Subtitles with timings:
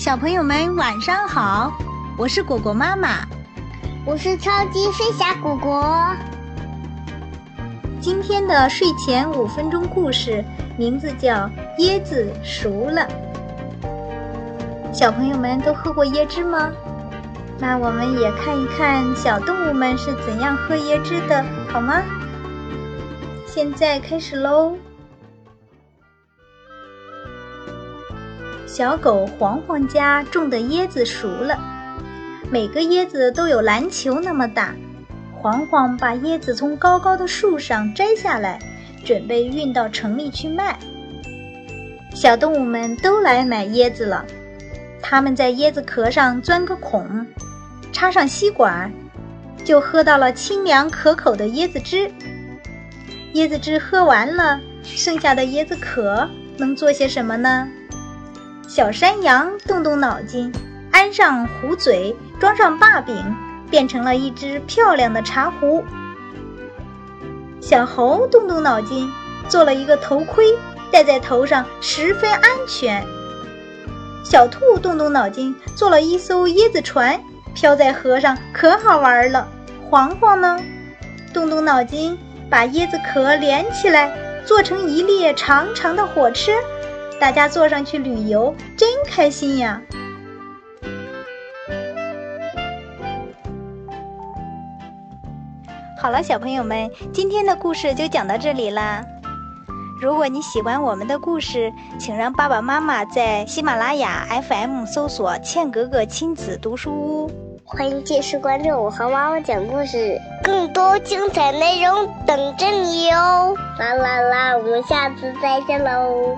[0.00, 1.70] 小朋友们晚上好，
[2.16, 3.18] 我是果果妈妈，
[4.06, 6.16] 我是超级飞侠果果。
[8.00, 10.42] 今天的睡前五分钟故事
[10.78, 11.34] 名字叫
[11.80, 13.06] 《椰子熟了》。
[14.90, 16.70] 小朋友们都喝过椰汁吗？
[17.58, 22.00] 那我们也看一看小动物们是怎样喝椰汁的，好吗？
[23.46, 24.78] 现在开始喽。
[28.72, 31.58] 小狗黄黄家种的椰子熟了，
[32.52, 34.72] 每个椰子都有篮球那么大。
[35.34, 38.60] 黄黄把椰子从高高的树上摘下来，
[39.04, 40.78] 准备运到城里去卖。
[42.14, 44.24] 小动物们都来买椰子了，
[45.02, 47.26] 它们在椰子壳上钻个孔，
[47.90, 48.88] 插上吸管，
[49.64, 52.08] 就喝到了清凉可口的椰子汁。
[53.34, 57.68] 椰子汁喝完了，剩下的椰子壳能做些什么呢？
[58.72, 60.52] 小山羊动动脑筋，
[60.92, 63.16] 安上壶嘴，装上把柄。
[63.68, 65.84] 变成了一只漂亮的茶壶。
[67.60, 69.10] 小猴动动脑筋，
[69.48, 70.56] 做了一个头盔，
[70.92, 73.04] 戴在头上十分安全。
[74.24, 77.20] 小兔动动脑筋，做了一艘椰子船，
[77.54, 79.48] 漂在河上可好玩了。
[79.88, 80.60] 黄黄呢，
[81.34, 82.16] 动动脑筋，
[82.48, 84.12] 把椰子壳连起来，
[84.46, 86.52] 做成一列长长的火车，
[87.20, 89.80] 大家坐上去旅游，真开心呀！
[96.00, 99.04] 好了，小朋友们，今天的故事就讲到这里啦。
[100.00, 107.30] 如果你喜欢我们的故事，请让爸爸妈妈在喜马拉雅 FM 搜索“茜格格亲子读书屋”。
[107.66, 113.54] 欢迎继续关注我和妈妈讲故事，更多精彩内容等着你哟！
[113.78, 116.34] 啦啦啦，我们下次再见喽。